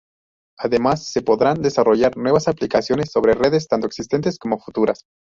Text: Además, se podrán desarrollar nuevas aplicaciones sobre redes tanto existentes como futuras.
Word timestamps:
Además, 0.57 1.11
se 1.11 1.21
podrán 1.21 1.61
desarrollar 1.61 2.17
nuevas 2.17 2.47
aplicaciones 2.47 3.11
sobre 3.11 3.35
redes 3.35 3.67
tanto 3.67 3.85
existentes 3.85 4.39
como 4.39 4.57
futuras. 4.57 5.05